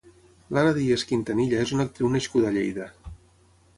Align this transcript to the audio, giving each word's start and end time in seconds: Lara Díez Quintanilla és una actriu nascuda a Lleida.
Lara 0.57 0.69
Díez 0.77 1.03
Quintanilla 1.11 1.59
és 1.65 1.75
una 1.77 1.85
actriu 1.91 2.13
nascuda 2.17 2.51
a 2.53 2.55
Lleida. 2.57 2.89